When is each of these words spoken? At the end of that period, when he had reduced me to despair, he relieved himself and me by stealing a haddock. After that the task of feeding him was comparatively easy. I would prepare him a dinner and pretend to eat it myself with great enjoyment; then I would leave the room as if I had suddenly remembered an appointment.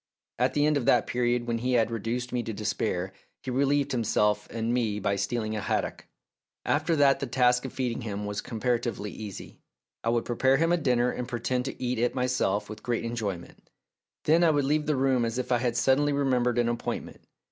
At 0.39 0.55
the 0.55 0.65
end 0.65 0.77
of 0.77 0.85
that 0.87 1.05
period, 1.05 1.45
when 1.45 1.59
he 1.59 1.73
had 1.73 1.91
reduced 1.91 2.33
me 2.33 2.41
to 2.41 2.53
despair, 2.53 3.13
he 3.43 3.51
relieved 3.51 3.91
himself 3.91 4.47
and 4.49 4.73
me 4.73 4.99
by 4.99 5.15
stealing 5.15 5.55
a 5.55 5.61
haddock. 5.61 6.07
After 6.65 6.95
that 6.95 7.19
the 7.19 7.27
task 7.27 7.65
of 7.65 7.73
feeding 7.73 8.01
him 8.01 8.25
was 8.25 8.41
comparatively 8.41 9.11
easy. 9.11 9.59
I 10.03 10.09
would 10.09 10.25
prepare 10.25 10.57
him 10.57 10.71
a 10.71 10.77
dinner 10.77 11.11
and 11.11 11.27
pretend 11.27 11.65
to 11.65 11.79
eat 11.79 11.99
it 11.99 12.15
myself 12.15 12.67
with 12.67 12.81
great 12.81 13.05
enjoyment; 13.05 13.69
then 14.23 14.43
I 14.43 14.49
would 14.49 14.65
leave 14.65 14.87
the 14.87 14.95
room 14.95 15.23
as 15.23 15.37
if 15.37 15.51
I 15.51 15.59
had 15.59 15.77
suddenly 15.77 16.13
remembered 16.13 16.57
an 16.57 16.67
appointment. 16.67 17.21